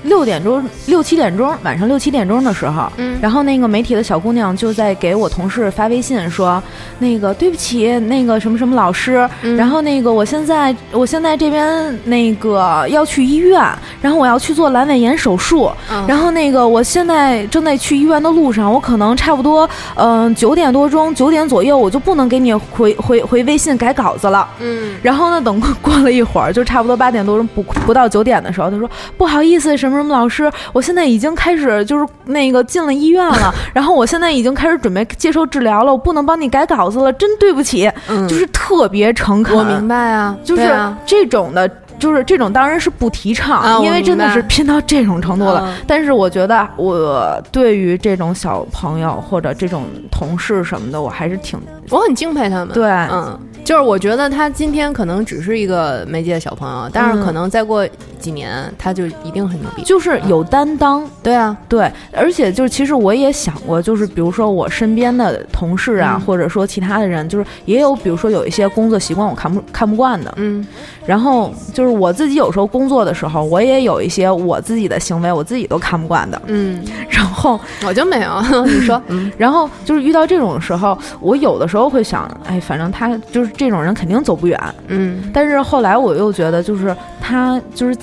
[0.05, 3.17] 六点钟、六七点钟，晚上六七点钟的时候，嗯。
[3.21, 6.61] 然后那个媒体的小姑娘就在给我同事发微信说，
[6.99, 9.55] 那个对不起，那个什么什么老师，嗯。
[9.57, 13.61] 然后那个我现在我现在这边那个要去医院，
[14.01, 16.05] 然后我要去做阑尾炎手术，嗯。
[16.07, 24.47] 然后那个我现在正在去医院的路上，我可能差不多嗯九、点多钟九点左右我就不能给你回回回微信改稿子了。
[24.59, 24.95] 嗯。
[25.01, 40.75] 然后呢，等过过了一会儿，就差不多八点多钟不不到九点的时候，他说不好意思，什么什么老师，我现在已经开始就是那个进了医院了， 然后我现在已经开始准备接受治疗了，我不能帮你改稿子了，真对不起，嗯就是特别诚恳，我明白啊，就是
[41.05, 41.69] 这种的。
[41.97, 45.61] 就是这种当然是不提倡，啊因为真的是拼到这种程度了。
[45.65, 51.57] 嗯但是我觉得，我对于这种小朋友或者这种同事什么的，我还是挺
[51.89, 52.69] 我很敬佩他们。
[52.73, 57.25] 对，嗯，就是我觉得他今天可能只是一个媒介小朋友，但是嗯。
[57.25, 57.87] 可能再过
[58.19, 59.83] 几年他就一定很牛逼。
[59.83, 61.07] 就是有担当。
[61.21, 66.21] 对啊，对，而且就是其实我也想过，就是比如说我身边的同事啊，嗯。
[66.21, 70.65] 或者说其他的人，就是也有比如说有一些工作习惯我看不看不惯的，嗯。
[71.05, 78.41] 然后就是我自己有时候工作的时候，我也有一些我自己的行为我自己都看不惯的，嗯，然后我就没有。
[78.65, 79.31] 你说， 嗯。
[79.37, 85.29] 然后就是遇到这种时候，我有的时候会想，哎，反正他就是这种人肯定走不远，嗯。
[85.33, 87.97] 但是后来我又觉得，就是他就是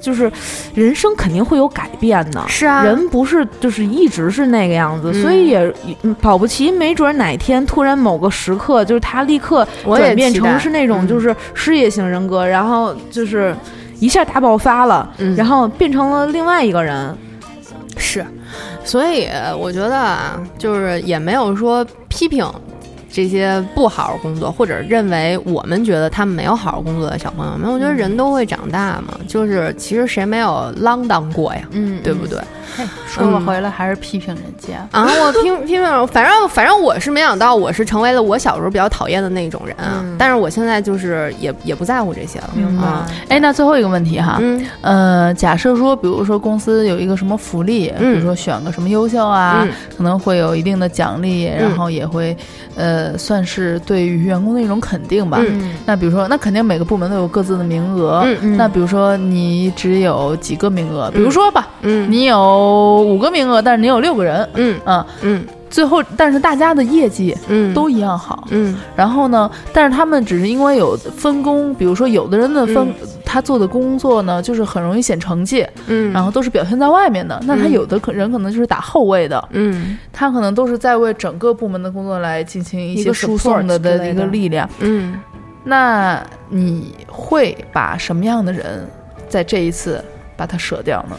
[0.00, 0.30] 就是
[0.74, 2.82] 人生肯定会有改变的，是啊。
[2.84, 5.22] 人不是就是一直是那个样子，嗯。
[5.22, 11.08] 所以也嗯保不齐，没准哪天突然某个时刻，就是他立刻我也转变成是那种嗯。
[11.08, 13.54] 就是事业型人格，然后就是
[14.00, 17.16] 一下大爆发了，嗯然后变成了另外一个人。
[17.96, 18.24] 是，
[18.84, 22.44] 所以我觉得啊，就是也没有说批评
[23.12, 27.70] 这些不好好工作，或者认为我们觉得他们没有好好工作的小朋友们。
[27.70, 32.38] 我觉得人都会长大嘛，就是其实谁没有浪荡过呀，嗯对不对？
[32.74, 34.88] 嘿说吧，嗯回来还是批评人家。
[34.92, 39.76] 啊，我批批评，反正反正我是没想到我是成为了我小时候比较讨厌的那种人
[40.18, 42.86] 但是我现在就是也也不在乎这些了，明白。
[42.86, 44.64] 啊哎，那最后一个问题哈，嗯。
[44.80, 48.14] 呃，假设说，比如说公司有一个什么福利，嗯。
[48.14, 49.72] 比如说选个什么优秀啊，嗯。
[49.96, 52.36] 可能会有一定的奖励，然后也会，
[52.76, 55.38] 呃，算是对于员工的一种肯定吧。
[55.40, 55.74] 嗯。
[55.86, 58.22] 那比如说，那肯定每个部门都有各自的名额。
[58.24, 58.56] 嗯嗯。
[58.56, 62.10] 那比如说你只有几个名额，比如说吧，嗯。
[62.10, 65.44] 你有五个名额，但是你有六个人，嗯嗯，嗯。
[65.70, 67.72] 最后但是大家的业绩嗯。
[67.72, 68.76] 都一样好，嗯。
[68.94, 72.94] 然后呢，但是他们只是因为有分工，比如说有的人的分、嗯
[73.32, 77.40] 他做的工作呢，就是很容易显成绩，嗯，然后都是表现在外面的。
[77.46, 84.68] 那他嗯有的可人可能就是打后卫的，嗯他可能都是在为整个部门的工作来进行一些输送的的一个力量。
[84.80, 85.18] 嗯
[85.64, 88.86] 那你会把什么样的人
[89.30, 90.04] 在这一次
[90.36, 91.16] 把他舍掉呢？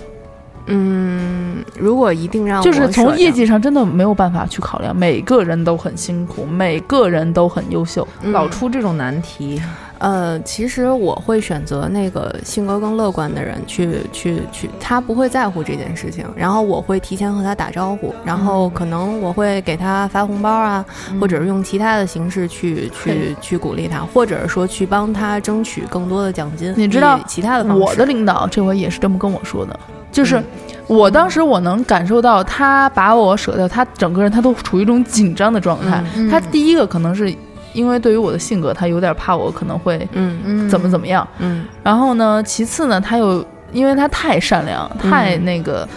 [0.67, 8.07] 嗯，如果一定让我就是从业绩上真的没有办法去考量，每个人都很辛苦，每个人都很优秀。
[8.21, 9.61] 嗯老出这种难题，
[10.03, 20.83] 呃，其实我会选择那个性格更乐观的人去去去，他不会在乎这件事情，然后我会提前和他打招呼，然后可能我会给他发红包啊，
[21.21, 26.73] 或者是用其他的形式去去去鼓励他，或者是说去帮他争取更多的奖金。
[26.75, 29.79] 你知道其他的方式，我的领导这回也是这么跟我说的，
[30.11, 30.43] 就是嗯
[30.87, 36.03] 我当时我能感受到他把我舍掉，他整个人他都处于一种紧张的状态。
[36.17, 37.33] 嗯他第一个可能是
[37.73, 40.39] 因为对于我的性格，他有点怕我可能会嗯。
[40.45, 41.27] 嗯怎么怎么样。
[41.39, 41.65] 嗯。
[41.83, 45.87] 然后呢，其次呢，他又因为他太善良，嗯太那个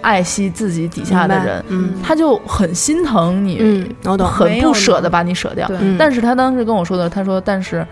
[0.00, 1.94] 爱惜自己底下的人，嗯。
[2.02, 5.70] 他就很心疼你，嗯，我懂，很不舍得把你舍掉。
[5.98, 7.86] 但是他当时跟我说的，他说，但是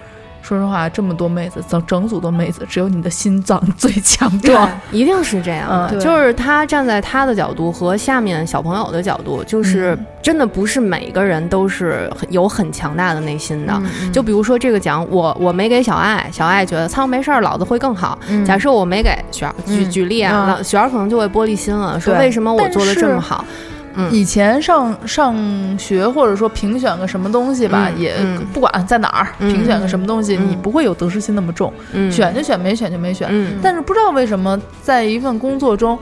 [0.46, 4.70] 说实话，这么多妹子，整整组的妹子，只有你的心脏 最强壮。
[4.92, 13.72] 一定是这样的，嗯就是他站在他的角度和下面小朋友的角度，就是嗯真的不是每个人都是有很强大的内心的。
[14.02, 18.18] 嗯就比如说这个奖，我我没给小爱，小爱觉得操没事儿，老子会更好。
[18.28, 23.42] 嗯假设我没给雪儿，举嗯举例啊，雪儿可能就会玻璃心了，说为什么我做的这但是么好？
[23.96, 24.10] 嗯。
[24.12, 25.36] 以前上上
[25.78, 28.44] 学或者说评选个什么东西吧，嗯也嗯。
[28.52, 30.50] 不管在哪儿、嗯评选个什么东西，嗯。
[30.50, 33.28] 你不会有得失心那么重，嗯，选就选，没选就没选。
[33.30, 35.98] 嗯，但是不知道为什么，在一份工作中，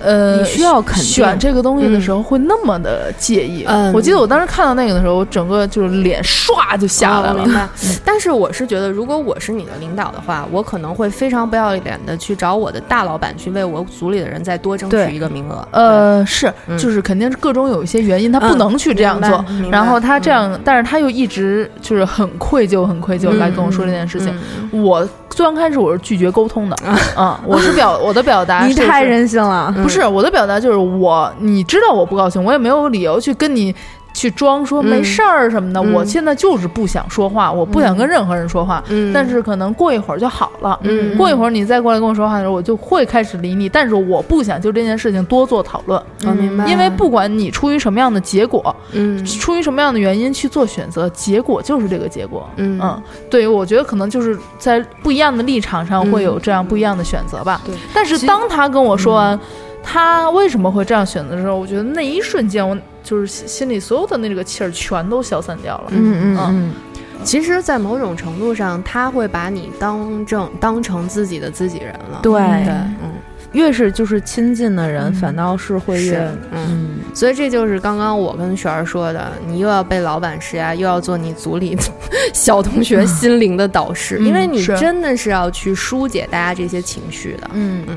[0.00, 3.64] 呃，你需要肯定选这个东西的时候会那么的介意。
[3.66, 7.42] 嗯我记得我当时看到那个的时候，我整个就是脸唰就下来了。
[7.42, 7.68] 哦明白。
[8.04, 15.66] 但是我是觉得，如果我是你的领导的话，我可能会非常不要脸的去找我的大老板去为我组里的人再多争取一个名额。
[15.72, 19.44] 呃，是，嗯就是肯定是各种有一些原因，他不嗯能去这样做。
[19.70, 24.28] 然后他这样，但是他又一直就是很愧疚，很愧疚嗯来跟我说这件事情。
[24.72, 26.76] 嗯我最刚开始我是拒绝沟通的，
[27.16, 33.74] 嗯，我是表我的表达，你太任性了，不是我的表达就是我，你知道我不高兴，我也没有理由去跟你。
[34.14, 38.82] 去装说没事儿什么的，我现在就是不想说话，我不想跟任何人说话。
[39.14, 40.80] 但是可能过一会儿就好了。
[41.16, 43.68] 过一会儿你再过来跟我说话的时候，我就会开始理你。
[43.68, 46.02] 但是我不想就这件事情多做讨论。
[46.24, 46.66] 我明白。
[46.66, 52.48] 因为不管你出于什么样的结果，嗯，出于什么样的原因去做选择，结果就是这个结果。
[52.56, 57.60] 嗯嗯，对，我觉得可能就是在不一样的立场上会有这样不一样的选择吧。
[57.64, 57.72] 对。
[57.94, 59.38] 但是当他跟我说完
[59.90, 62.76] 他为什么会这样选择的时候，我觉得那一瞬间我。
[63.00, 65.84] 就是心里所有的那个气儿全都消散掉了。
[65.92, 66.72] 嗯嗯嗯。
[67.24, 72.20] 其实，在某种程度上，他会把你当正当成自己的自己人了。
[72.22, 72.32] 对
[72.66, 73.14] 对，嗯，
[73.52, 76.98] 越是就是亲近的人，反倒是会越嗯。
[77.14, 81.74] 所以这就是刚刚我跟璇儿说的，你又要被老板施压，又要做你组里
[82.34, 87.50] 小同学心灵的导师，因为你真的是要去疏解大家这些情绪的。
[87.54, 87.96] 嗯嗯。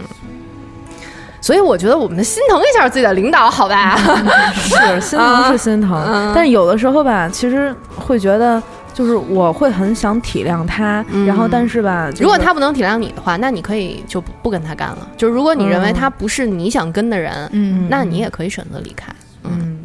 [1.42, 3.98] 所以我觉得我们的心疼一下自己的领导，好吧？
[4.54, 8.62] 是心疼是心疼，但是有的时候吧，其实会觉得，
[8.94, 15.08] 就是我会很想体谅他，然后但是吧，如果他不能体谅你的话，那你可以就不跟他干了。
[15.18, 19.12] 就是如果你认为他不是你想跟的人，嗯，那你也可以选择离开。
[19.44, 19.80] 嗯，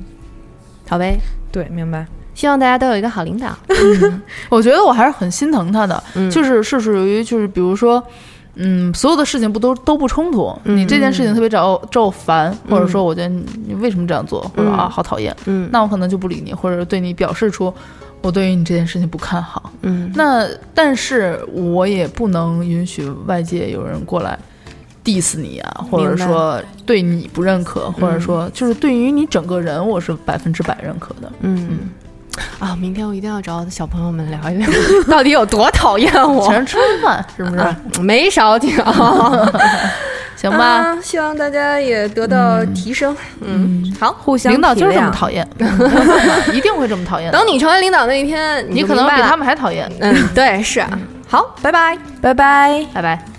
[0.87, 1.19] 好呗，
[1.51, 2.07] 对，明白。
[2.35, 3.49] 希望大家都有一个好领导。
[4.51, 8.03] 我觉得我还是很心疼他的，就是是属于就是比如说。
[8.57, 10.53] 嗯，所有的事情不都都不冲突？
[10.65, 17.73] 你这件事情特别找找我烦，或者说我觉得你为什么这样做，或者啊好讨厌，嗯，那我可能就不理你，或者对你表示出
[18.23, 24.39] 我对于你这件事情不看好，嗯，那但是我也不能允许外界有人过来
[25.05, 31.79] diss 你啊，或者说对你不认可，或者说就是对于你整个人我是百分之百认可的，嗯。
[32.59, 34.69] 啊，明天我一定要找小朋友们聊一聊，
[35.09, 36.47] 到底有多讨厌我？
[36.49, 38.01] 全是吃饭，是不是？
[38.01, 38.77] 没少听，
[40.37, 40.97] 行吧？
[41.03, 43.17] 希望大家也得到提升。
[43.41, 45.47] 嗯，好，互相领导就是这么讨厌，
[46.53, 47.33] 一定会这么讨厌。
[47.33, 49.91] 等你成为领导那一天，你可能比他们还讨厌。
[50.01, 50.89] 嗯，对，是啊。
[51.29, 53.36] 好，拜拜，拜拜，拜拜。